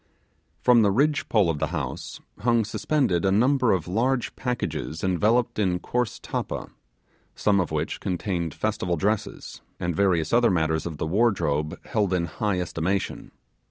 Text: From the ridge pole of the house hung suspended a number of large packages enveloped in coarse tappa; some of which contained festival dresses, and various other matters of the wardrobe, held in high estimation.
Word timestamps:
From 0.63 0.81
the 0.81 0.89
ridge 0.89 1.29
pole 1.29 1.47
of 1.47 1.59
the 1.59 1.67
house 1.67 2.19
hung 2.39 2.65
suspended 2.65 3.23
a 3.23 3.31
number 3.31 3.71
of 3.71 3.87
large 3.87 4.35
packages 4.35 5.03
enveloped 5.03 5.59
in 5.59 5.77
coarse 5.77 6.17
tappa; 6.17 6.71
some 7.35 7.59
of 7.59 7.69
which 7.69 7.99
contained 7.99 8.55
festival 8.55 8.97
dresses, 8.97 9.61
and 9.79 9.95
various 9.95 10.33
other 10.33 10.49
matters 10.49 10.87
of 10.87 10.97
the 10.97 11.05
wardrobe, 11.05 11.77
held 11.85 12.13
in 12.15 12.25
high 12.25 12.59
estimation. 12.59 13.29